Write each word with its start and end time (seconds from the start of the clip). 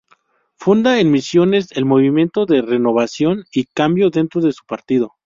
Funda 0.55 0.99
en 0.99 1.11
Misiones 1.11 1.67
el 1.73 1.85
Movimiento 1.85 2.47
de 2.47 2.63
Renovación 2.63 3.43
y 3.53 3.65
Cambio 3.65 4.09
dentro 4.09 4.41
de 4.41 4.51
su 4.51 4.65
partido. 4.65 5.13